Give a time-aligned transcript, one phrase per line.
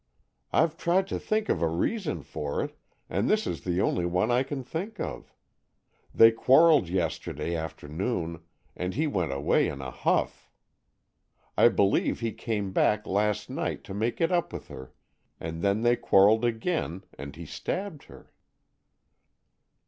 [0.51, 2.75] I've tried to think of a reason for it,
[3.07, 5.31] and this is the only one I can think of.
[6.11, 8.41] They quarrelled yesterday afternoon,
[8.75, 10.49] and he went away in a huff.
[11.55, 14.91] I believe he came back last night to make it up with her,
[15.39, 18.33] and then they quarrelled again and he stabbed her."